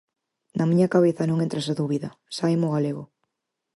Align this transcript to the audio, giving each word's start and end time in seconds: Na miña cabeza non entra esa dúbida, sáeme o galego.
Na 0.57 0.65
miña 0.69 0.91
cabeza 0.95 1.23
non 1.29 1.41
entra 1.45 1.61
esa 1.63 1.77
dúbida, 1.81 2.09
sáeme 2.37 2.65
o 2.67 2.73
galego. 2.75 3.03